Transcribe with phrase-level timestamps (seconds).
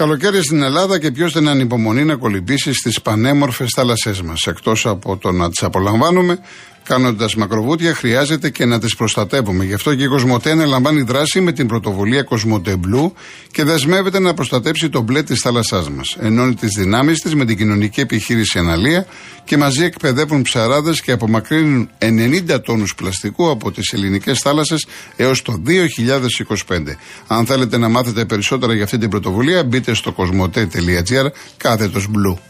[0.00, 4.46] Καλοκαίρι στην Ελλάδα και ποιος δεν ανυπομονεί να κολυμπήσει στις πανέμορφες θάλασσές μας.
[4.46, 6.38] Εκτός από το να τις απολαμβάνουμε,
[6.90, 9.64] κάνοντας μακροβούτια, χρειάζεται και να τις προστατεύουμε.
[9.64, 13.10] Γι' αυτό και η Κοσμοτέ αναλαμβάνει δράση με την πρωτοβουλία Κοσμοτέ Blue
[13.50, 16.16] και δεσμεύεται να προστατέψει το μπλε της θάλασσάς μας.
[16.20, 19.06] Ενώνει τις δυνάμεις της με την κοινωνική επιχείρηση Αναλία
[19.44, 24.86] και μαζί εκπαιδεύουν ψαράδες και απομακρύνουν 90 τόνους πλαστικού από τις ελληνικές θάλασσες
[25.16, 26.96] έως το 2025.
[27.26, 31.26] Αν θέλετε να μάθετε περισσότερα για αυτή την πρωτοβουλία, μπείτε στο κοσμοτέ.gr
[31.56, 32.49] κάθετος blue.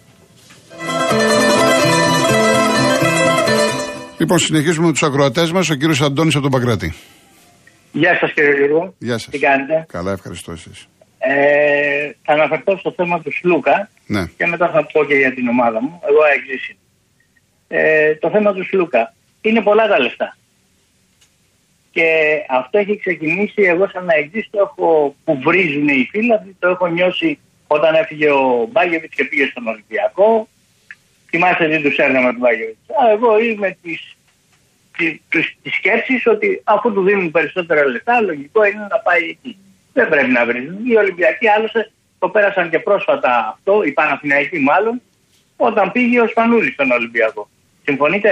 [4.21, 5.69] Λοιπόν, συνεχίζουμε με τους ακροατές μας.
[5.69, 6.93] Ο κύριος Αντώνης από τον Παγκράτη.
[7.91, 8.93] Γεια σας, κύριε Γιώργο.
[8.97, 9.29] Γεια σας.
[9.29, 10.87] Τι κάνετε; Καλά, ευχαριστώ εσείς.
[11.17, 14.25] Ε, θα αναφερθώ στο θέμα του Σλούκα Ναι.
[14.37, 16.01] και μετά θα πω και για την ομάδα μου.
[16.09, 16.77] Εγώ εξή.
[17.67, 19.13] Ε, το θέμα του Σλούκα.
[19.41, 20.37] Είναι πολλά τα λεφτά.
[21.91, 22.07] Και
[22.49, 26.87] αυτό έχει ξεκινήσει, εγώ σαν να εξής το έχω που βρίζουν οι φίλοι, το έχω
[26.87, 30.47] νιώσει όταν έφυγε ο Μπάγεβιτς και πήγε στον Ολυμπιακό.
[31.31, 32.79] Θυμάστε τι του έργαμε τον Μπάγεβιτ.
[33.15, 33.99] Εγώ είμαι της
[35.63, 39.57] της σκέψης ότι αφού του δίνουν περισσότερα λεφτά, λογικό είναι να πάει εκεί.
[39.93, 40.77] Δεν πρέπει να βρίζουν.
[40.89, 45.01] Οι Ολυμπιακοί άλλωστε το πέρασαν και πρόσφατα αυτό, οι Παναθηναϊκοί μάλλον,
[45.57, 47.49] όταν πήγε ο Σπανούλης στον Ολυμπιακό.
[47.83, 48.31] Συμφωνείτε;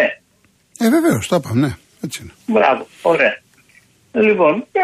[0.83, 1.71] Ε, βεβαίως, το είπαμε, ναι.
[2.03, 2.33] Έτσι είναι.
[2.53, 3.33] Μπράβο, ωραία.
[4.11, 4.83] Λοιπόν, και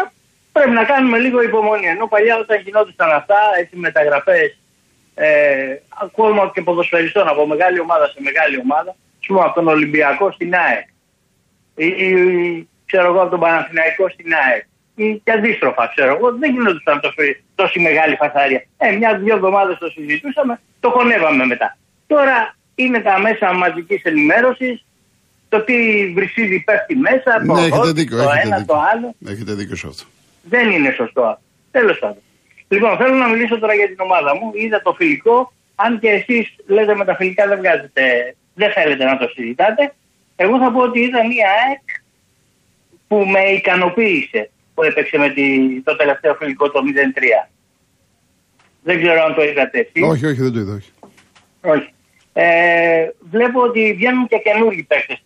[0.52, 1.86] πρέπει να κάνουμε λίγο υπομονή.
[1.86, 4.58] Ενώ παλιά όταν γινόντουσαν αυτά, έτσι μεταγραφές
[5.18, 8.90] ε, ακόμα και ποδοσφαιριστών από μεγάλη ομάδα σε μεγάλη ομάδα,
[9.20, 10.86] ας πούμε από τον Ολυμπιακό στην ΑΕΚ,
[11.74, 14.64] ή, ή ξέρω εγώ από τον Παναθηναϊκό στην ΑΕΚ,
[14.94, 17.22] ή και αντίστροφα, ξέρω εγώ, δεν γινόντουσαν τόσο,
[17.54, 18.64] τόση μεγάλη φασάρια.
[18.76, 21.76] Ε, μια-δυο εβδομάδες το συζητούσαμε, το χωνεύαμε μετά.
[22.06, 24.84] Τώρα είναι τα μέσα μαζικής ενημέρωσης,
[25.48, 28.16] το τι βρυσίδι πέφτει μέσα, το, Ναι, αυτό, έχετε δίκιο.
[28.16, 28.74] το έχετε ένα, δίκιο.
[28.74, 29.14] το άλλο.
[29.26, 30.04] Έχετε δίκιο σε αυτό.
[30.42, 31.40] Δεν είναι σωστό αυτό.
[31.70, 32.22] Τέλος πάντων.
[32.68, 34.50] Λοιπόν, θέλω να μιλήσω τώρα για την ομάδα μου.
[34.54, 35.52] Είδα το φιλικό.
[35.74, 39.94] Αν και εσείς λέτε με τα φιλικά δεν βγάζετε, δεν θέλετε να το συζητάτε.
[40.36, 41.82] Εγώ θα πω ότι είδα μία ΑΕΚ
[43.08, 46.80] που με ικανοποίησε που έπαιξε με τη, το τελευταίο φιλικό το
[47.44, 47.48] 0-3.
[48.82, 50.02] Δεν ξέρω αν το είδατε εσείς.
[50.02, 50.74] Όχι, όχι, δεν το είδα.
[50.74, 50.92] Όχι.
[51.60, 51.94] Όχι.
[52.32, 55.22] Ε, βλέπω ότι βγαίνουν και καινούργιοι παίκτες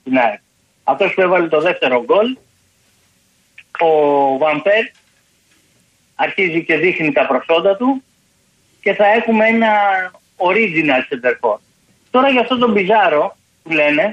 [0.00, 0.40] στην ΑΕΚ.
[0.84, 2.36] Αυτός που έβαλε το δεύτερο γκολ,
[3.78, 3.88] ο
[4.38, 4.84] Βαμπέρ,
[6.24, 7.90] αρχίζει και δείχνει τα προσόντα του
[8.84, 9.72] και θα έχουμε ένα
[10.48, 11.56] original center for.
[12.14, 13.24] Τώρα για αυτό τον Πιζάρο
[13.62, 14.04] που λένε,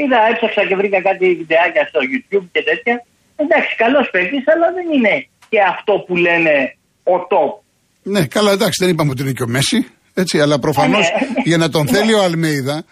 [0.00, 2.94] είδα, έψαξα και βρήκα κάτι βιντεάκια στο YouTube και τέτοια.
[3.42, 5.14] Εντάξει, καλός παίκτης, αλλά δεν είναι
[5.50, 6.54] και αυτό που λένε
[7.12, 7.52] ο top.
[8.02, 9.86] Ναι, καλά, εντάξει, δεν είπαμε ότι είναι και ο Μέση.
[10.14, 11.42] Έτσι, αλλά προφανώς Ναι.
[11.44, 12.84] για να τον θέλει ο Αλμέιδα.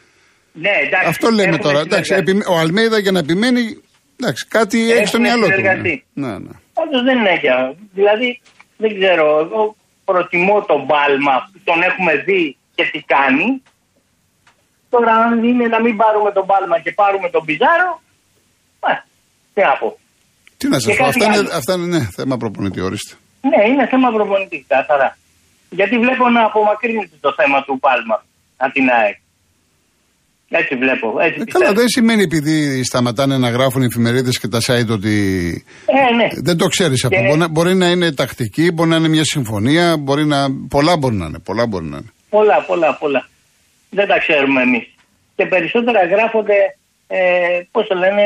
[0.52, 1.08] Ναι, εντάξει.
[1.08, 1.80] Αυτό λέμε έχουμε τώρα.
[1.80, 2.38] Εντάξει, συνεργαστεί.
[2.38, 3.60] επι- ο Αλμέιδα για να επιμένει.
[4.20, 5.52] Εντάξει, κάτι έχει στο Έχουμε μυαλό του.
[5.54, 6.04] συνεργαστεί.
[6.12, 6.50] Ναι, ναι.
[6.76, 7.50] Πάντως δεν είναι και.
[7.98, 8.40] Δηλαδή,
[8.76, 13.62] δεν ξέρω, εγώ προτιμώ τον Πάλμα που τον έχουμε δει και τι κάνει.
[14.92, 17.90] Τώρα, αν είναι να μην πάρουμε τον Πάλμα και πάρουμε τον Πιζάρο,
[18.90, 18.92] ε,
[19.54, 19.98] τι να πω.
[20.56, 21.48] Τι να σας Και πω, κάτι αυτά είναι, άλλο.
[21.60, 23.14] αυτά είναι ναι, θέμα προπονητή, ορίστε.
[23.50, 25.18] Ναι, είναι θέμα προπονητή, καθαρά.
[25.70, 28.24] Γιατί βλέπω να απομακρύνεται το θέμα του Πάλμα
[28.56, 29.16] από την ΑΕΚ.
[30.48, 31.14] Έτσι βλέπω.
[31.20, 31.64] Έτσι Ε, πιστεύω.
[31.64, 35.14] καλά, δεν σημαίνει επειδή σταματάνε να γράφουν οι εφημερίδες και τα site ότι.
[35.86, 36.28] Ε, ναι.
[36.42, 37.16] Δεν το ξέρεις αυτό.
[37.16, 40.46] Και- Μπορεί, να, μπορεί να είναι τακτική, μπορεί να είναι μια συμφωνία, μπορεί να.
[40.68, 41.38] Πολλά μπορεί να είναι.
[41.38, 42.10] Πολλά μπορεί να είναι.
[42.30, 43.28] Πολλά, πολλά, πολλά.
[43.90, 44.86] Δεν τα ξέρουμε εμείς.
[45.36, 46.58] Και περισσότερα γράφονται,
[47.06, 47.18] ε,
[47.70, 48.24] πώς το λένε,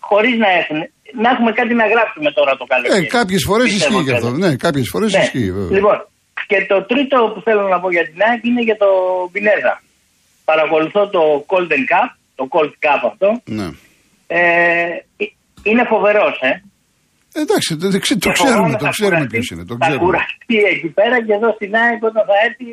[0.00, 0.78] χωρίς να έχουν.
[1.22, 3.04] Να έχουμε κάτι να γράψουμε τώρα το καλοκαίρι.
[3.04, 4.26] Ε, κάποιες φορές Πιστεύω ισχύει και αυτό.
[4.26, 4.38] θέλω.
[4.44, 5.18] Ναι, κάποιες φορές Ναι.
[5.22, 5.70] ισχύει, βέβαια.
[5.76, 5.96] Λοιπόν,
[6.50, 8.88] και το τρίτο που θέλω να πω για την ΑΕΚ είναι για το
[9.32, 9.74] Πινέδα.
[10.50, 11.20] Παρακολουθώ το
[11.52, 12.08] Golden Cup,
[12.38, 13.28] το Cold Cup αυτό.
[13.58, 13.68] Ναι.
[14.26, 14.42] Ε,
[15.68, 16.52] είναι φοβερός, ε.
[17.42, 19.64] Εντάξει, το, το, το Και ξέρουμε, φοβάμαι το θα ξέρουμε κουραστεί- ποιος είναι.
[19.70, 20.04] Το Θα ξέρουμε.
[20.04, 22.66] κουραστεί εκεί πέρα και εδώ στην ΑΕΚ όταν θα έρθει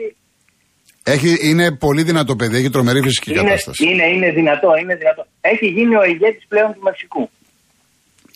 [1.15, 3.79] Έχει, είναι πολύ δυνατό παιδί, έχει τρομερή φυσική είναι, κατάσταση.
[3.89, 5.23] είναι, είναι δυνατό, είναι δυνατό.
[5.41, 7.29] Έχει γίνει ο ηγέτης πλέον του Μεξικού.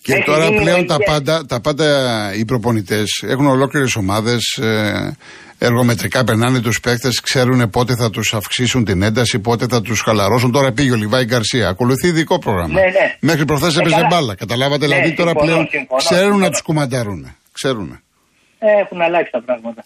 [0.01, 4.41] Και έχει τώρα γίνει πλέον τα και- πάντα, τα πάντα οι προπονητές έχουν ολόκληρες ομάδες.
[4.61, 5.15] Ε,
[5.63, 10.51] εργομετρικά περνάνε τους παίκτες, ξέρουν πότε θα τους αυξήσουν την ένταση, πότε θα τους χαλαρώσουν.
[10.51, 11.67] Τώρα πήγε ο Λιβάη Γκαρσία.
[11.69, 12.73] Ακολουθεί ειδικό πρόγραμμα.
[12.73, 13.15] Ναι, ναι.
[13.19, 14.07] Μέχρι προχθές Ε, έπαιζε καλά.
[14.11, 14.35] μπάλα.
[14.35, 16.49] Καταλάβατε, Ναι, δηλαδή τώρα συμφωνώ, πλέον συμφωνώ, ξέρουν να συμφωνώ.
[16.49, 17.35] τους κουμαντάρουν.
[17.51, 17.99] Ξέρουν.
[18.59, 19.83] Ε, έχουν αλλάξει τα πράγματα.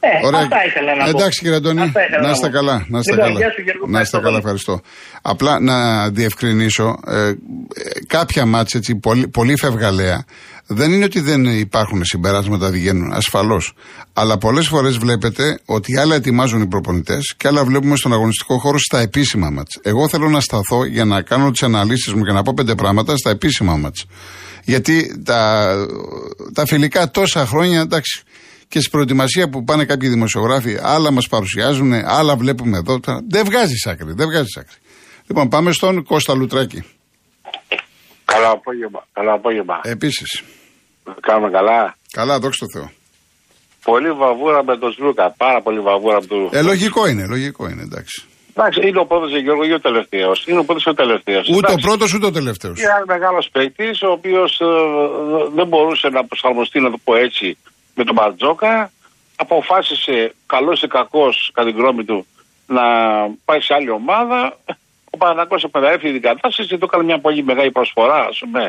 [0.00, 0.40] Ε, Ωραία.
[0.40, 1.92] Αυτά ήθελα να Εντάξει κύριε Αντώνη,
[2.22, 2.86] να είστε καλά.
[2.88, 3.38] Να είστε καλά.
[3.88, 4.80] Να είστε καλά, ευχαριστώ.
[5.22, 7.32] Απλά να διευκρινίσω, ε,
[8.06, 10.24] κάποια μάτια έτσι πολύ, πολύ φευγαλέα
[10.72, 13.74] δεν είναι ότι δεν υπάρχουν συμπεράσματα βγαίνουν, ασφαλώς.
[14.12, 18.78] Αλλά πολλές φορές βλέπετε ότι άλλα ετοιμάζουν οι προπονητές και άλλα βλέπουμε στον αγωνιστικό χώρο
[18.78, 19.78] στα επίσημα μάτς.
[19.82, 23.16] Εγώ θέλω να σταθώ για να κάνω τις αναλύσεις μου και να πω πέντε πράγματα
[23.16, 24.06] στα επίσημα μάτς.
[24.64, 25.74] Γιατί τα,
[26.54, 28.22] τα φιλικά τόσα χρόνια, εντάξει,
[28.70, 33.00] και στην προετοιμασία που πάνε κάποιοι δημοσιογράφοι, άλλα μας παρουσιάζουν, άλλα βλέπουμε εδώ.
[33.28, 34.76] Δεν βγάζεις άκρη, δεν βγάζεις άκρη.
[35.28, 36.84] Λοιπόν, πάμε στον Κώστα Λουτράκη.
[38.24, 39.06] Καλό απόγευμα.
[39.12, 39.80] Καλό απόγευμα.
[39.82, 40.42] Επίσης.
[41.20, 42.90] Κάνουμε καλά; Καλά, δόξα τω Θεώ.
[43.84, 45.34] Πολύ βαβούρα με τον Σλούκα.
[45.36, 46.48] Πάρα πολύ βαβούρα με τον.
[46.52, 48.24] Ε, λογικό είναι, λογικό είναι, εντάξει.
[48.54, 50.46] Εντάξει, είναι ο πρώτος Γιώργο ή ο τελευταίος.
[50.46, 51.48] Είναι ο πρώτος ή ο τελευταίος.
[51.56, 52.78] Ούτε ο πρώτος ούτε ο τελευταίος.
[52.78, 54.66] Είναι ένας μεγάλος παίκτης, ο οποίος ε,
[55.54, 57.58] δεν μπορούσε να προσαρμοστεί, να το πω έτσι,
[58.00, 58.72] με τον Μπαρτζόκα.
[59.44, 60.16] Αποφάσισε,
[60.52, 62.18] καλός ή κακός, κατά την γνώμη του,
[62.76, 62.84] να
[63.46, 64.40] πάει σε άλλη ομάδα.
[65.14, 68.62] Ο Παναγό επαναρρεύει την κατάσταση και το έκανε μια πολύ μεγάλη προσφορά, ας πούμε.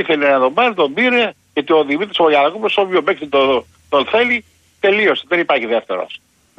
[0.00, 1.24] Ήθελε να τον πάρει, τον πήρε,
[1.54, 4.44] γιατί ο Δημήτρης ο Γιανακόπουλο, όποιο παίκτη τον, τον θέλει,
[4.80, 5.24] τελείωσε.
[5.28, 6.12] Δεν υπάρχει δεύτερος.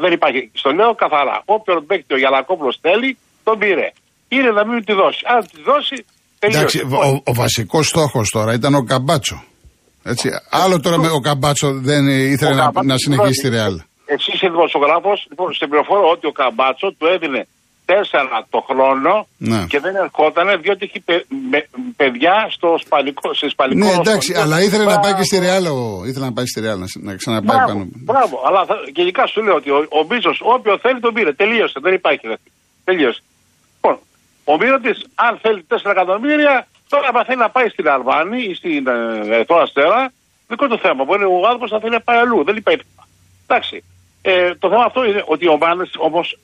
[0.04, 0.52] Δεν υπάρχει.
[0.54, 1.38] Στο λέω καθαρά.
[1.46, 3.88] Όποιον παίκτη ο Γιανακόπουλο θέλει, τον πήρε.
[4.28, 5.22] Είναι να μην τη δώσει.
[5.34, 6.06] Αν τη δώσει,
[6.40, 6.60] τελείωσε.
[6.60, 6.80] Εντάξει,
[7.10, 9.38] ο, ο βασικός στόχος τώρα ήταν ο Καμπάτσο.
[10.12, 10.30] Έτσι.
[10.50, 13.76] Άλλο τώρα με ο Καμπάτσο δεν ήθελε να, να συνεχίσει τη Ρεάλ.
[14.06, 17.48] Εσύ είσαι δημοσιογράφος, λοιπόν, στην πληροφορία ότι ο Καμπάτσο του έδινε
[17.86, 19.66] τέσσερα το χρόνο ναι.
[19.72, 21.00] και δεν ερχόταν διότι έχει
[21.96, 23.34] παιδιά στο σπαλικό.
[23.34, 25.66] Σε σπαλικό ναι, εντάξει, αλλά ήθελε να πάει και στη Ρεάλ.
[26.10, 27.88] Ήθελε να πάει στη Ρεάλ, να, ξαναπάει μπράβο, πάνω.
[28.08, 31.32] Μπράβο, αλλά θα, γενικά σου λέω ότι ο, ο Μπίζος, όποιο θέλει τον πήρε.
[31.34, 32.28] Τελείωσε, δεν υπάρχει.
[32.32, 32.36] Δε.
[32.84, 33.22] Τελείωσε.
[33.76, 33.96] Λοιπόν,
[34.52, 38.88] ο Μύρωτης, αν θέλει 4 εκατομμύρια, τώρα αν θέλει να πάει στην Αρβάνη ή στην
[38.88, 40.12] ε, Εθνό Αστέρα,
[40.48, 41.04] δικό του θέμα.
[41.04, 42.44] Μπορεί ο άνθρωπος να θέλει να πάει αλλού.
[42.44, 42.86] Δεν υπάρχει.
[43.48, 43.84] Εντάξει.
[44.22, 46.38] Ε, το θέμα αυτό είναι ότι οι ομάδες όμως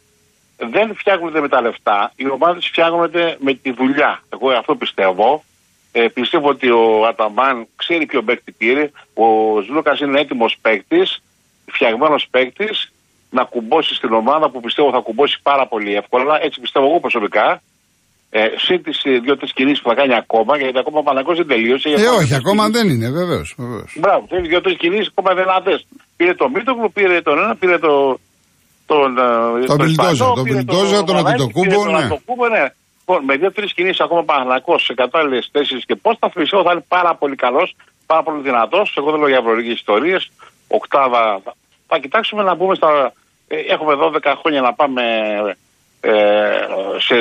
[0.58, 2.12] δεν φτιάχνονται με τα λεφτά.
[2.16, 4.24] Οι ομάδες φτιάχνονται με τη δουλειά.
[4.30, 5.44] Εγώ αυτό πιστεύω.
[5.92, 8.92] Ε, πιστεύω ότι ο Αταμάν ξέρει ποιο παίκτη πήρε.
[9.14, 11.24] Ο Ζλούκα είναι έτοιμος παίκτης,
[11.66, 12.92] φτιαγμένος παίκτης,
[13.30, 16.44] να κουμπώσει στην ομάδα που πιστεύω θα κουμπώσει πάρα πολύ εύκολα.
[16.44, 17.62] Έτσι πιστεύω εγώ προσωπικά.
[18.34, 21.48] Ε, Συν τι ε, δύο-τρει κινήσεις που θα κάνει ακόμα, γιατί ακόμα ο Παναγό δεν
[21.48, 21.90] τελείωσε.
[21.90, 23.56] Ε, όχι, ακόμα δεν είναι, βεβαίως.
[23.96, 25.46] Μπράβο, θέλει δύο-τρει κινήσεις ακόμα δεν
[26.16, 28.20] Πήρε το Μίτοκλου, πήρε τον ένα, πήρε το,
[28.86, 29.18] τον.
[29.18, 31.86] Ε, τον Πιλντόζα, τον Πιλντόζα, τον Αντιτοκούμπο.
[31.86, 31.92] Ναι.
[32.50, 32.72] ναι.
[33.00, 36.86] Λοιπόν, με δύο-τρει κινήσεις ακόμα Παναγιακό σε κατάλληλες θέσεις και πώς θα φυσικό θα είναι
[36.88, 37.76] πάρα πολύ καλός,
[38.06, 38.94] πάρα πολύ δυνατός.
[38.98, 40.32] Εγώ δεν λέω για ευρωλογικέ ιστορίες.
[40.68, 41.42] Οκτάβα.
[41.88, 43.14] Θα κοιτάξουμε να μπούμε στα.
[43.48, 45.04] Ε, έχουμε 12 χρόνια να πάμε
[46.02, 46.12] ε,
[47.00, 47.16] σε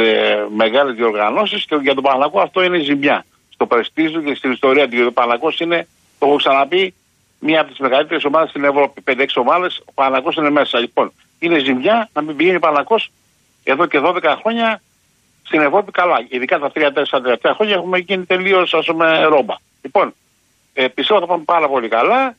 [0.48, 3.24] μεγάλες διοργανώσεις και για τον Παναγιακό αυτό είναι ζημιά.
[3.48, 5.04] Στο πρεστίζο και στην ιστορία του.
[5.08, 5.88] Ο Παναγιακό είναι,
[6.18, 6.94] το έχω ξαναπεί,
[7.38, 9.02] μία από τις μεγαλύτερες ομάδες στην Ευρώπη.
[9.04, 10.78] 5-6 ομάδες, ο Παναγιακό είναι μέσα.
[10.78, 13.00] Λοιπόν, είναι ζημιά να μην πηγαίνει Πανακό
[13.64, 14.82] εδώ και 12 χρόνια
[15.42, 16.26] στην Ευρώπη καλά.
[16.28, 19.54] Ειδικά τα 3-4 τελευταία χρόνια έχουμε γίνει τελείως ας πούμε ρόμπα.
[19.82, 20.14] Λοιπόν,
[20.72, 22.36] ε, πιστεύω θα πάμε πάρα πολύ καλά.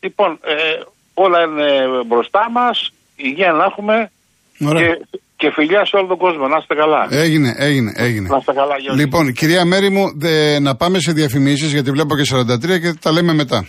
[0.00, 0.80] Λοιπόν, ε,
[1.14, 2.92] όλα είναι μπροστά μας.
[3.16, 4.10] Υγεία να έχουμε.
[4.58, 5.00] Και,
[5.40, 6.44] και φιλιά σε όλο τον κόσμο.
[6.48, 7.00] Να είστε καλά.
[7.24, 8.28] Έγινε, έγινε, έγινε.
[8.28, 12.24] Να είστε καλά, Λοιπόν, κυρία Μέρη μου, δε, να πάμε σε διαφημίσεις γιατί βλέπω και
[12.34, 13.66] 43 και τα λέμε μετά.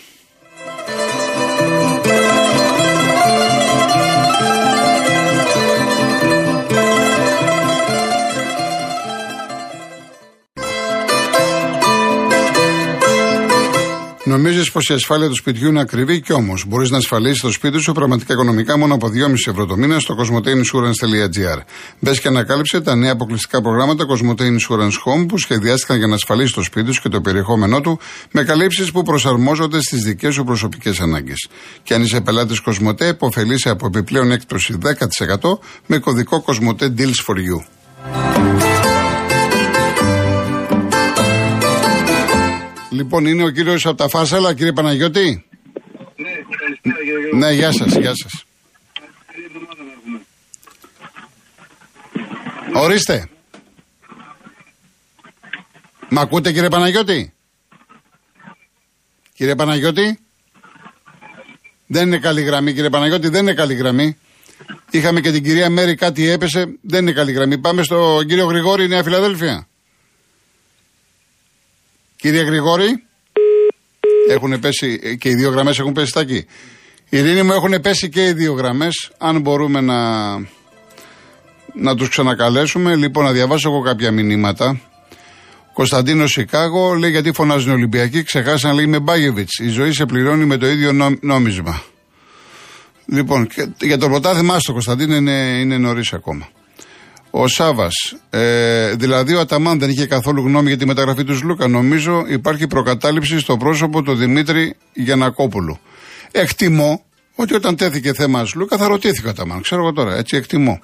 [14.30, 17.80] Νομίζεις πως η ασφάλεια του σπιτιού είναι ακριβή και όμως μπορείς να ασφαλίσεις το σπίτι
[17.80, 21.62] σου πραγματικά οικονομικά μόνο από 2,5 ευρώ το μήνα στο cosmoteinsurance.gr.
[22.00, 26.54] Μπες και ανακάλυψε τα νέα αποκλειστικά προγράμματα Cosmote Insurance Home που σχεδιάστηκαν για να ασφαλίσεις
[26.54, 28.00] το σπίτι σου και το περιεχόμενό του
[28.32, 31.48] με καλύψεις που προσαρμόζονται στις δικές σου προσωπικές ανάγκες.
[31.84, 34.78] Και αν είσαι πελάτης Cosmote, υποφελείσαι από επιπλέον έκπτωση
[35.40, 37.79] 10% με κωδικό Cosmote Deals for You.
[43.00, 45.46] Λοιπόν, είναι ο κύριος από τα Φάσαλα, κύριε Παναγιώτη;
[46.16, 48.46] Ναι, ναι, γεια σας, γεια σας.
[52.74, 53.30] Ορίστε.
[56.10, 57.34] Μ' ακούτε κύριε Παναγιώτη;
[59.34, 60.20] Κύριε Παναγιώτη;
[61.88, 64.18] Δεν είναι καλή γραμμή κύριε Παναγιώτη, δεν είναι καλή γραμμή.
[64.92, 67.58] Είχαμε και την κυρία Μέρη κάτι έπεσε, δεν είναι καλή γραμμή.
[67.58, 69.69] Πάμε στο κύριο Γρηγόρη, Νέα Φιλαδέλφια.
[72.22, 73.04] Κύριε Γρηγόρη,
[74.30, 76.46] έχουν πέσει και οι δύο γραμμές έχουν πέσει στα εκεί.
[77.10, 79.12] Ειρήνη μου έχουν πέσει και οι δύο γραμμές.
[79.18, 80.30] Αν μπορούμε να,
[81.74, 82.96] να τους ξανακαλέσουμε.
[82.96, 84.82] Λοιπόν, να διαβάσω εγώ κάποια μηνύματα.
[85.74, 88.24] Κωνσταντίνος Σικάγο λέει γιατί φωνάζουν οι Ολυμπιακοί.
[88.24, 89.60] Ξεχάσαν λέει με Μπάγεβιτς.
[89.60, 91.84] Η ζωή σε πληρώνει με το ίδιο νόμισμα.
[93.06, 93.48] Λοιπόν,
[93.80, 96.48] για το πρωτάθλημα στο Κωνσταντίν είναι, είναι νωρίς ακόμα.
[97.32, 98.16] Ο Σάβας.
[98.30, 101.68] Ε, δηλαδή, ο Αταμάν δεν είχε καθόλου γνώμη για τη μεταγραφή του Λούκα.
[101.68, 105.80] Νομίζω υπάρχει προκατάληψη στο πρόσωπο του Δημήτρη Γιανακόπουλου.
[106.32, 107.04] Εκτιμώ
[107.36, 109.62] ότι όταν τέθηκε θέμα Λούκα θα ρωτήθηκα ο Αταμάν.
[109.62, 110.82] Ξέρω εγώ τώρα, έτσι εκτιμώ.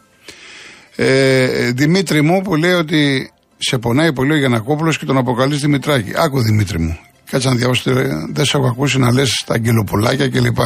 [0.96, 6.12] Ε, Δημήτρη μου που λέει ότι σε πονάει πολύ ο Γιανακόπουλος και τον αποκαλείς Δημητράκη.
[6.16, 6.98] Άκου Δημήτρη μου.
[7.30, 7.92] Κάτσε να διαβάσω.
[8.34, 10.58] Δεν σε έχω ακούσει να λες τα αγγελοπουλάκια κλπ.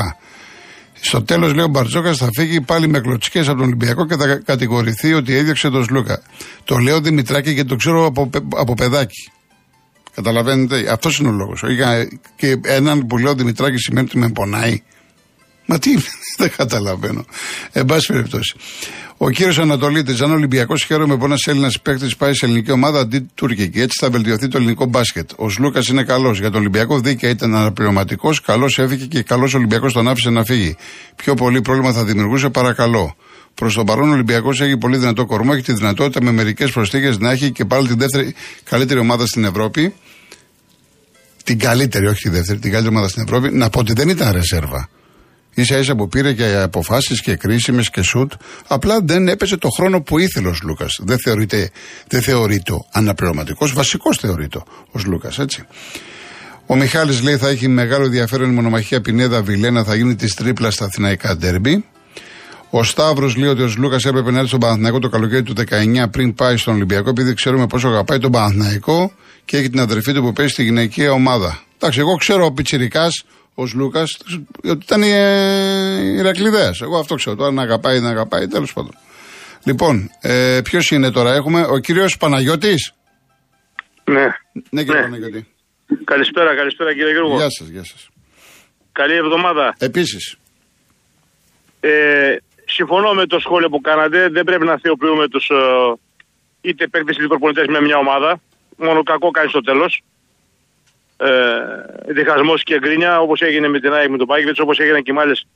[1.01, 4.41] Στο τέλος, λέει ο Μπαρτζόκας, θα φύγει πάλι με κλωτσικές από τον Ολυμπιακό και θα
[4.45, 6.21] κατηγορηθεί ότι έδιωξε τον Σλούκα.
[6.63, 9.31] Το λέω Δημητράκη γιατί το ξέρω από, από παιδάκι.
[10.15, 11.63] Καταλαβαίνετε, αυτός είναι ο λόγος.
[12.35, 14.81] Και έναν που λέω Δημητράκη σημαίνει ότι με πονάει.
[15.69, 15.91] Μα τι,
[16.37, 17.25] δεν καταλαβαίνω.
[17.71, 18.55] Εν πάση περιπτώσει.
[19.17, 22.99] Ο κύριος Ανατολίτης, αν ο Ολυμπιακός χαίρομαι που ένας Έλληνας παίκτης πάει σε ελληνική ομάδα
[22.99, 25.29] αντί τουρκική, έτσι θα βελτιωθεί το ελληνικό μπάσκετ.
[25.37, 26.39] Ο Λούκα είναι καλός.
[26.39, 30.75] Για τον Ολυμπιακό δίκαια ήταν αναπληρωματικός, καλός έφυγε και καλός Ολυμπιακός τον άφησε να φύγει.
[31.15, 33.15] Πιο πολύ πρόβλημα θα δημιουργούσε, παρακαλώ.
[33.53, 37.17] Προς τον παρόν ο Ολυμπιακός έχει πολύ δυνατό κορμό, έχει τη δυνατότητα με μερικές προσθήκες
[37.17, 39.93] να έχει και πάλι την δεύτερη καλύτερη ομάδα στην Ευρώπη.
[41.43, 43.49] Την καλύτερη, όχι τη δεύτερη, την καλύτερη ομάδα στην Ευρώπη.
[43.51, 44.89] Να πω ότι δεν ήταν ρεσέρβα
[45.55, 48.31] σα ίσα που πήρε και αποφάσεις και κρίσιμες και σουτ.
[48.67, 50.99] Απλά δεν έπεσε το χρόνο που ήθελε ο Λούκας.
[51.01, 51.69] Δεν θεωρείται,
[52.07, 54.57] δεν θεωρείται αναπληρωματικός, βασικός θεωρείται
[54.91, 55.63] ο Λούκας, έτσι.
[56.65, 60.73] Ο Μιχάλης λέει θα έχει μεγάλο ενδιαφέρον η μονομαχία Πινέδα Βιλένα, θα γίνει της τρίπλας
[60.73, 61.85] στα Αθηναϊκά Ντέρμπι.
[62.69, 66.09] Ο Σταύρος λέει ότι ο Λούκας έπρεπε να έρθει στον Παναθηναϊκό το καλοκαίρι του 19
[66.11, 69.11] πριν πάει στον Ολυμπιακό, επειδή ξέρουμε πόσο αγαπάει τον Παναθηναϊκό
[69.45, 71.63] και έχει την αδερφή του που παίζει στη γυναικεία ομάδα.
[71.75, 73.07] Εντάξει, εγώ ξέρω ο Πιτσυρικά
[73.55, 74.17] ο Λούκας
[74.63, 75.01] ότι ήταν
[76.17, 76.81] Ηρακλειδέας.
[76.81, 77.35] Εγώ αυτό ξέρω.
[77.35, 78.93] Τώρα να αγαπάει, να αγαπάει, τέλος πάντων.
[79.65, 82.93] Λοιπόν, ε, ποιος είναι τώρα, έχουμε ο κύριος Παναγιώτης;
[84.03, 84.25] Ναι.
[84.69, 85.05] Ναι, κύριε ναι.
[85.05, 85.47] Παναγιώτη.
[86.03, 87.35] Καλησπέρα, καλησπέρα κύριε Γιώργο.
[87.35, 88.09] Γεια σας, γεια σας.
[88.91, 89.75] Καλή εβδομάδα.
[89.79, 90.35] Επίσης.
[91.79, 94.29] Ε, συμφωνώ με το σχόλιο που κάνατε.
[94.29, 95.55] Δεν πρέπει να θεοποιούμε τους ε,
[96.61, 98.41] είτε παίκτες είτε προπονητές με μια ομάδα.
[98.77, 100.01] Μόνο κακό κάνει στο τέλος
[101.21, 105.13] ε, διχασμός και γκρίνια όπως έγινε με την ΑΕΚ με τον Πάγκεβιτς, όπως έγιναν και
[105.13, 105.47] με άλλες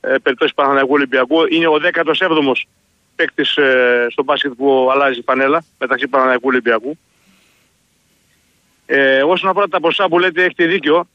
[0.00, 1.36] ε, περιπτώσεις Παναναναϊκού Ολυμπιακού.
[1.48, 2.52] Είναι ο 17ο
[3.16, 6.98] παίκτης ε, στο μπάσκετ που αλλάζει πανέλα μεταξύ Παναναναϊκού Ολυμπιακού.
[8.86, 11.08] Ε, όσον αφορά τα ποσά που λέτε, έχετε δίκιο.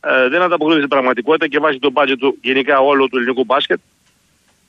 [0.00, 3.80] Ε, δεν ανταποκρίνεται στην πραγματικότητα και βάζει τον μπάτζετ του γενικά όλο του ελληνικού μπάσκετ.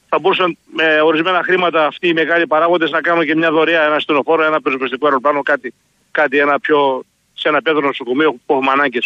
[0.09, 3.99] Θα μπορούσαν με ορισμένα χρήματα αυτοί οι μεγάλοι παράγοντες να κάνουν και μια δωρεά, ένα
[3.99, 5.73] στενοφόρο, ένα πεζοπιστικό αεροπλάνο, κάτι,
[6.11, 7.03] κάτι ένα πιο
[7.41, 9.05] σε ένα πέδρο νοσοκομείο που έχουμε ανάγκες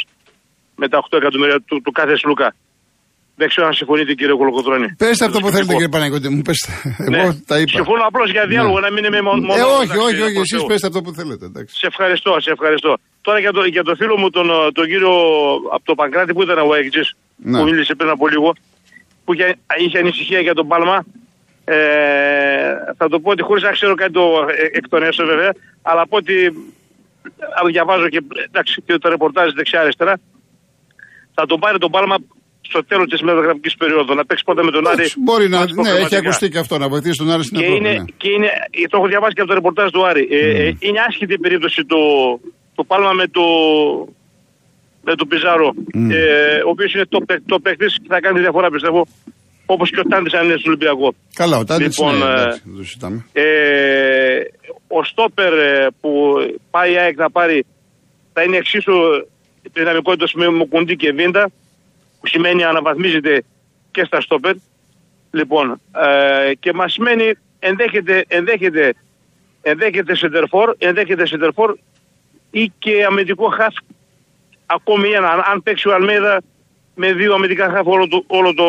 [0.82, 2.50] με τα 8 εκατομμύρια του, του κάθε σλούκα.
[3.40, 4.88] Δεν ξέρω αν συμφωνείτε κύριε Κολοκοτρόνη.
[4.98, 6.72] Πετε αυτό που θέλετε κύριε Παναγιώτη μου, πέστε.
[7.12, 7.18] Ναι.
[7.18, 7.72] Εγώ τα είπα.
[7.80, 8.86] Συμφωνώ απλώς για διάλογο, ναι.
[8.86, 9.54] να μην είμαι μόνο.
[9.54, 11.46] Ε, όχι, όχι, όχι, εσείς πέστε αυτό που θέλετε.
[11.46, 11.74] Εντάξει.
[11.82, 12.92] Σε ευχαριστώ, σε ευχαριστώ.
[13.22, 14.48] Τώρα για το, για το φίλο μου τον,
[14.78, 15.14] τον κύριο
[15.76, 17.04] από το Παγκράτη που ήταν ο Αίγτζη,
[17.36, 17.58] ναι.
[17.58, 18.50] που μίλησε πριν από λίγο,
[19.26, 20.98] που είχε, είχε ανησυχία για τον Πάλμα.
[21.66, 21.78] Ε,
[22.98, 24.26] θα το πω ότι χωρίς να ξέρω κάτι το
[24.62, 26.34] ε, εκ των έσω βέβαια, αλλά από ότι
[27.68, 30.20] διαβάζω και, εντάξει, και το ρεπορτάζ δεξιά-αριστερά,
[31.34, 32.16] θα τον πάρει τον Πάλμα
[32.62, 34.14] στο τέλος της μεταγραφική περίοδου.
[34.16, 35.06] Να παίξει πρώτα με τον Άρη.
[35.18, 35.60] Μπορεί να.
[35.60, 37.80] Ναι, έχει ακουστεί και αυτό, να βοηθήσει τον Άρη στην και Ευρώπη.
[37.80, 38.06] Είναι, ναι.
[38.18, 38.50] και είναι,
[38.90, 40.28] το έχω διαβάσει και από το ρεπορτάζ του Άρη.
[40.32, 40.36] Mm.
[40.36, 42.00] Ε, είναι άσχητη η περίπτωση του,
[42.76, 43.42] του Πάλμα με το,
[45.04, 45.74] με το Πιζάρο.
[45.76, 46.12] Mm.
[46.12, 49.08] Ε, ο οποίος είναι το, το παίχτη και θα κάνει διαφορά πιστεύω.
[49.74, 51.14] Όπως και ο Τάντης αν είναι στο Ολυμπιακό.
[51.34, 52.98] Καλά, ο Τάντης λοιπόν, ναι, εντάξει,
[53.34, 54.44] ε, ε,
[54.88, 56.12] ο Στόπερ ε, που
[56.72, 57.66] πάει η ΑΕΚ να πάρει
[58.34, 58.94] θα είναι εξίσου
[59.74, 61.52] δυναμικότητα με Μουκουντή και Βίντα
[62.20, 63.44] που σημαίνει αναβαθμίζεται
[63.92, 64.56] και στα Στόπερ.
[65.32, 68.94] Λοιπόν, ε, και μας σημαίνει ενδέχεται, ενδέχεται,
[69.62, 71.76] ενδέχεται σεντερφόρ, ενδέχεται σεντερφόρ
[72.52, 73.74] ή και αμυντικό χαφ
[74.66, 75.30] ακόμη ένα.
[75.52, 76.42] Αν παίξει ο Αλμέδα
[76.96, 78.64] με δύο αμυντικά χαφ όλο το, όλο το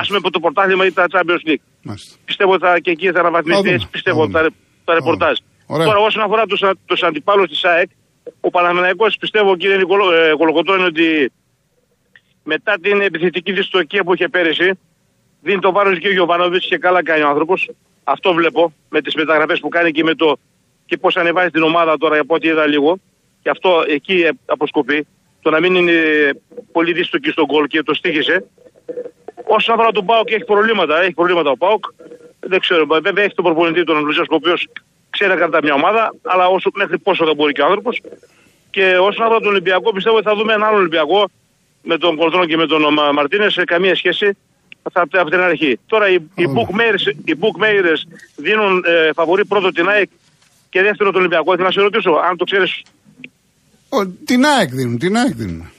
[0.00, 1.64] ας πούμε το πρωτάθλημα ή τα Champions League.
[1.82, 2.16] Μάλιστα.
[2.24, 4.50] Πιστεύω ότι και εκεί θα αναβαθμιστείς, πιστεύω ότι θα
[4.84, 5.38] τα ρεπορτάζ.
[5.66, 7.90] Τώρα, όσον αφορά τους τους αντιπάλους της ΑΕΚ,
[8.40, 11.32] ο Παναθηναϊκός πιστεύω, κύριε Νικολο, ε, Κολοκοτρώνη, ότι
[12.42, 14.70] μετά την επιθετική δυστοκία που είχε πέρυσι,
[15.40, 17.70] δίνει το βάρος και ο Γιωβάνοβιτς και καλά κάνει ο άνθρωπος.
[18.04, 20.38] Αυτό βλέπω με τις μεταγραφές που κάνει και με το
[20.86, 22.98] και πώς ανεβάζει την ομάδα τώρα από ό,τι είδα λίγο.
[23.42, 25.06] Και αυτό εκεί αποσκοπεί.
[25.40, 25.92] Το να μην είναι
[26.72, 28.44] πολύ δίστοκη στον κόλ και το στήχησε.
[29.44, 31.00] Όσον αφορά τον Πάοκ, έχει προβλήματα.
[31.02, 31.84] Έχει προβλήματα ο Πάοκ.
[32.40, 34.68] Δεν ξέρω, βέβαια έχει τον προπονητή τον Λουτσέσκο, ο οποίος
[35.10, 38.00] ξέρει να κρατά μια ομάδα, αλλά όσο, μέχρι πόσο θα μπορεί και ο άνθρωπος.
[38.70, 41.28] Και όσον αφορά τον Ολυμπιακό, πιστεύω ότι θα δούμε έναν άλλο Ολυμπιακό
[41.82, 42.82] με τον Κολτρόν και με τον
[43.14, 44.36] Μαρτίνες σε καμία σχέση
[44.92, 45.78] από την αρχή.
[45.86, 50.08] Τώρα οι, οι, bookmakers, οι bookmakers δίνουν ε, φαβορή πρώτο την ΑΕΚ
[50.70, 51.52] και δεύτερο τον Ολυμπιακό.
[51.52, 52.66] Θέλω να σε ρωτήσω, αν το ξέρει.
[54.24, 55.70] Την ΑΕΚ δίνουν, την ΑΕΚ δίνουν.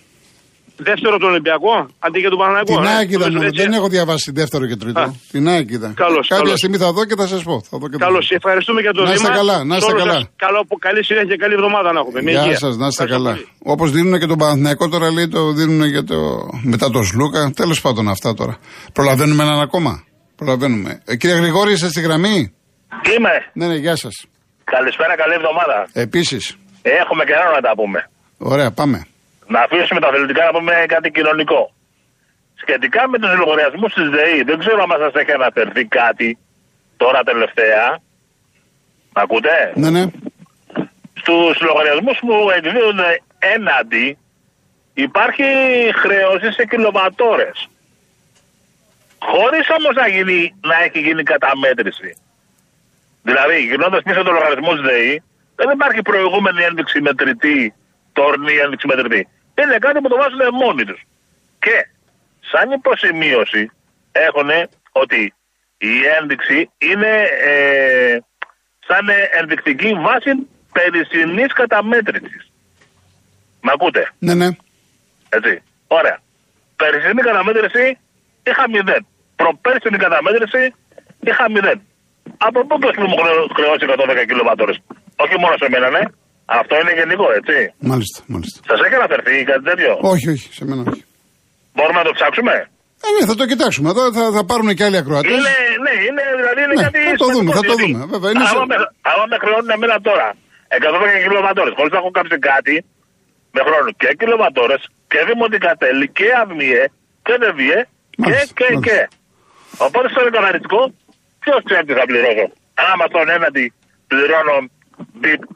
[0.89, 2.73] Δεύτερο τον Ολυμπιακό αντί για τον Παναγιακό.
[2.81, 2.97] Την ε.
[2.99, 3.47] Άκηδα Νομίζω μόνο.
[3.49, 3.61] έτσι.
[3.63, 4.99] Δεν έχω διαβάσει δεύτερο και τρίτο.
[5.01, 5.13] Α.
[5.31, 5.89] Την Άκηδα.
[6.03, 6.57] Καλώς, Κάποια καλώς.
[6.57, 7.55] στιγμή θα δω και θα σας πω.
[7.69, 8.35] Θα δω και θα Καλώς, δω.
[8.39, 9.35] ευχαριστούμε για το Να είστε βήμα.
[9.39, 10.13] καλά, να Σε είστε όλους καλά.
[10.19, 12.21] σας Καλό, καλή συνέχεια και καλή εβδομάδα να έχουμε.
[12.21, 12.57] Με Γεια υγεία.
[12.63, 13.31] σας, να είστε Ευχαριστώ καλά.
[13.35, 13.73] πολύ.
[13.73, 16.17] Όπως δίνουν και τον Παναθηναϊκό τώρα, λέει το δίνουν και το.
[16.63, 17.51] μετά το Σλούκα.
[17.55, 18.57] Τέλος πάντων αυτά τώρα.
[18.93, 20.03] Προλαβαίνουμε έναν ακόμα;
[20.35, 21.01] Προλαβαίνουμε.
[21.05, 22.53] Ε, κύριε Γρηγόρη, είστε στη γραμμή;
[23.17, 23.33] Είμαι.
[23.53, 24.15] Ναι, ναι, γεια σας.
[24.63, 25.87] Καλησπέρα, καλή εβδομάδα.
[25.93, 26.55] Επίσης.
[26.81, 28.09] Έχουμε καιρό να τα πούμε.
[28.37, 29.05] Ωραία, πάμε.
[29.53, 31.73] Να αφήσουμε τα αθλητικά να πούμε κάτι κοινωνικό.
[32.61, 36.37] Σχετικά με τους λογαριασμούς της ΔΕΗ, δεν ξέρω αν σας έχει αναφερθεί κάτι
[36.97, 37.99] τώρα τελευταία.
[39.13, 40.05] Μ' ακούτε; Ναι, ναι.
[41.13, 42.99] Στους λογαριασμούς που εκδίδουν
[43.39, 44.17] έναντι
[44.93, 45.43] υπάρχει
[45.95, 47.67] χρέωση σε κιλοβατόρες.
[49.19, 52.17] Χωρίς όμως να, γίνει, να έχει γίνει καταμέτρηση.
[53.23, 55.23] Δηλαδή, γυρνώντα πίσω το λογαριασμό της ΔΕΗ,
[55.55, 57.73] δεν υπάρχει προηγούμενη ένδειξη μετρητή,
[58.13, 59.27] τόρνη ένδειξη μετρητή.
[59.61, 61.01] Είναι κάτι που το βάζουν μόνοι τους.
[61.59, 61.87] Και
[62.51, 63.71] σαν υποσημείωση
[64.11, 64.49] έχουν
[64.91, 65.33] ότι
[65.77, 68.17] η ένδειξη είναι ε,
[68.87, 69.05] σαν
[69.39, 70.31] ενδεικτική βάση
[70.71, 72.51] περισσυνή καταμέτρησης.
[73.61, 74.47] Μ' ακούτε, Ναι, ναι.
[75.29, 75.61] έτσι.
[75.87, 76.19] Ωραία.
[76.75, 77.97] Περισσυνή καταμέτρηση
[78.43, 79.05] είχα μηδέν.
[79.35, 80.73] Προπέρσινη καταμέτρηση
[81.19, 81.81] είχα μηδέν.
[82.37, 84.71] Από πού το μου χρεώ- χρεώσει 110 κιλοβατόρε.
[85.15, 85.99] Όχι μόνο σε μένα, ναι.
[86.59, 87.55] Αυτό είναι γενικό, έτσι.
[87.91, 88.57] Μάλιστα, μάλιστα.
[88.69, 91.03] Σας έχει αναφερθεί κάτι τέτοιο; Όχι, όχι, σε μένα όχι.
[91.75, 92.53] Μπορούμε να το ψάξουμε;
[93.05, 93.87] Ε, ναι, θα το κοιτάξουμε.
[93.93, 95.31] Εδώ θα, θα πάρουν και άλλοι ακροατές.
[95.35, 95.53] Είναι,
[95.85, 96.99] ναι, είναι, δηλαδή είναι Ναι, κάτι.
[97.11, 98.75] θα το σημαντικό, δούμε, θα το γιατί δούμε, βέβαια, είναι άμα, σε- με,
[99.11, 100.27] άμα με χρεώνουν εμένα τώρα
[100.77, 102.75] 110 κιλοβατόρες, χωρίς να έχω κάψει κάτι,
[103.55, 106.83] με χρόνο και κιλοβατόρες και δημοτικά τέλη και ΑΔΜΙΕ
[107.25, 107.79] και ΔΕΒΙΕ
[108.13, 108.85] και, Μάλιστα, και, μάλιστα.
[108.87, 108.97] και.
[109.85, 110.81] Οπότε στο καθαριστικό,
[111.43, 112.45] ποιος ξέρει θα πληρώσω.
[112.91, 113.65] Άμα στον έναντι
[114.11, 114.78] πληρώνω μπιπ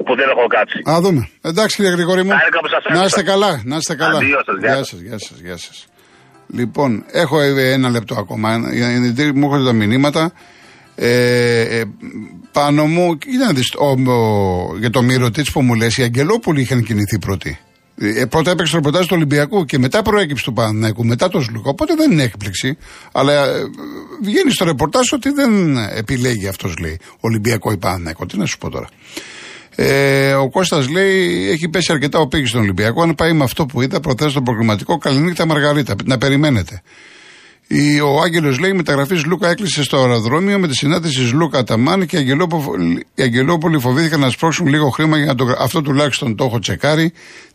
[0.05, 0.79] που δεν έχω κάψει.
[0.89, 1.29] Α δούμε.
[1.41, 2.29] Εντάξει, κύριε Γρηγόρη μου.
[2.29, 3.05] Χάρηκα που σας Να άκουσα.
[3.05, 4.17] είστε καλά, να είστε καλά.
[4.17, 4.87] Αντίο σας, γεια γεια σας.
[4.87, 5.85] σας, γεια σας, γεια σας.
[6.47, 8.59] Λοιπόν, έχω ε, ένα λεπτό ακόμα.
[9.03, 10.31] Γιατί μου έρχονται τα μηνύματα.
[10.95, 11.83] Ε, ε,
[12.51, 16.61] πάνω μου, κοίτα να δεις, ο, ο- για το Μυρωτήτς που μου λες, οι Αγγελόπουλοι
[16.61, 17.59] είχαν κινηθεί πρώτοι.
[17.97, 21.69] Ε, πρώτα έπαιξε το ρεπορτάζ του Ολυμπιακού και μετά προέκυψε του Παναθηναϊκού, μετά το Σλούκα.
[21.69, 22.77] Οπότε δεν είναι έκπληξη.
[23.11, 23.63] Αλλά ε,
[24.23, 26.99] βγαίνει στο ρεπορτάζ ότι δεν επιλέγει αυτός, λέει.
[27.19, 28.25] Ολυμπιακό ή Παναθηναϊκό.
[28.25, 28.87] Τι να σου πω τώρα.
[29.75, 33.01] Ε, ο Κώστας λέει έχει πέσει αρκετά ο πύχη στον Ολυμπιακό.
[33.01, 34.97] Αν πάει με αυτό που είδα, προθέσει στον προκριματικό.
[34.97, 35.95] Καληνύχτα Μαργαρίτα.
[36.05, 36.81] Να περιμένετε.
[37.67, 42.05] Η, ο Άγγελος λέει: Η μεταγραφής Λούκα έκλεισε στο αεροδρόμιο με τη συνάντηση Λούκα Αταμάν
[42.05, 45.55] και οι Αγγελόπολοι, οι Αγγελόπολοι φοβήθηκαν να σπρώξουν λίγο χρήμα για να το.
[45.59, 47.13] Αυτό τουλάχιστον το έχω τσεκάρει.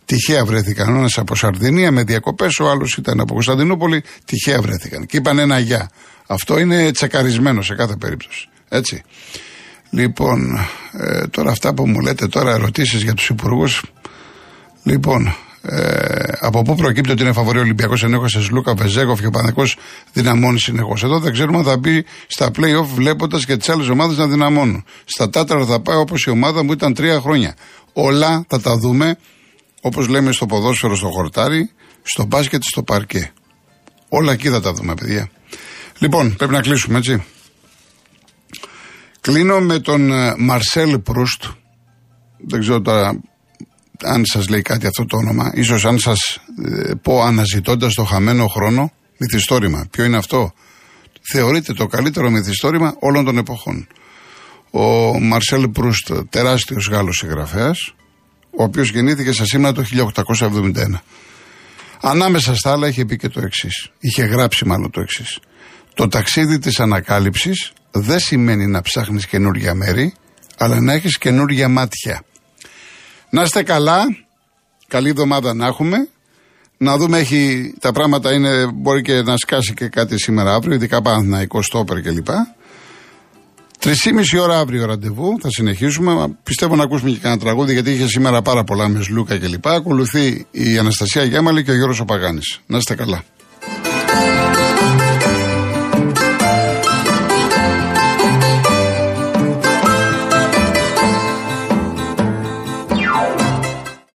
[0.08, 0.94] Τυχαία βρέθηκαν.
[0.94, 4.02] Ο ένας από Σαρδινία με διακοπές, ο άλλος ήταν από Κωνσταντινούπολη.
[4.24, 5.06] Τυχαία βρέθηκαν.
[5.06, 5.90] Και είπαν ένα γεια.
[6.26, 8.48] Αυτό είναι τσεκαρισμένο σε κάθε περίπτωση.
[8.68, 9.02] Έτσι.
[9.90, 10.58] Λοιπόν,
[10.92, 13.82] ε, τώρα αυτά που μου λέτε τώρα, ερωτήσεις για τους υπουργούς.
[14.82, 19.26] Λοιπόν, ε, από πού προκύπτει ότι είναι φαβορή ο Ολυμπιακός ενώ σε Λούκα Βεζέγκοφ και
[19.26, 19.62] ο Πανεκό
[20.12, 21.02] δυναμώνει συνεχώς.
[21.02, 24.84] Εδώ δεν ξέρουμε αν θα μπει στα playoff βλέποντας και τις άλλες ομάδες να δυναμώνουν.
[25.04, 27.54] Στα τάτρα θα πάει όπως η ομάδα μου ήταν τρία χρόνια.
[27.92, 29.16] Όλα θα τα δούμε
[29.88, 31.70] όπως λέμε στο ποδόσφαιρο, στο χορτάρι,
[32.02, 33.32] στο μπάσκετ, στο παρκέ.
[34.08, 35.30] Όλα εκεί θα τα δούμε, παιδιά.
[35.98, 37.24] Λοιπόν, πρέπει να κλείσουμε, έτσι.
[39.20, 41.44] Κλείνω με τον ε, Μαρσέλ Προύστ.
[42.38, 43.20] Δεν ξέρω τώρα
[44.02, 45.52] αν σας λέει κάτι αυτό το όνομα.
[45.54, 49.86] Ίσως αν σας ε, πω αναζητώντας το χαμένο χρόνο, μυθιστόρημα.
[49.90, 50.52] Ποιο είναι αυτό;
[51.30, 53.86] Θεωρείται το καλύτερο μυθιστόρημα όλων των εποχών.
[54.70, 57.94] Ο Μαρσέλ Προύστ, τεράστιος Γάλλος συγγραφέας,
[58.58, 59.84] ο οποίος γεννήθηκε σε σήμερα το
[60.38, 61.00] 1871.
[62.00, 63.90] Ανάμεσα στα άλλα είχε πει και το εξής.
[63.98, 65.38] Είχε γράψει μάλλον το εξής.
[65.94, 70.14] Το ταξίδι της ανακάλυψης δεν σημαίνει να ψάχνεις καινούργια μέρη,
[70.58, 72.22] αλλά να έχεις καινούργια μάτια.
[73.30, 74.04] Να είστε καλά.
[74.88, 76.08] Καλή εβδομάδα να έχουμε.
[76.78, 81.02] Να δούμε, έχει, τα πράγματα είναι, μπορεί και να σκάσει και κάτι σήμερα αύριο, ειδικά
[81.02, 82.28] πάνω να 20 τόπερ κλπ.
[83.80, 83.92] 3,5
[84.40, 86.36] ώρα αύριο ραντεβού, θα συνεχίσουμε.
[86.42, 89.66] Πιστεύω να ακούσουμε και κανένα τραγούδι, γιατί είχε σήμερα πάρα πολλά με Σλούκα κλπ.
[89.68, 92.60] Ακολουθεί η Αναστασία Γιάμαλη και ο Γιώργος Οπαγάνης.
[92.66, 93.24] Να είστε καλά.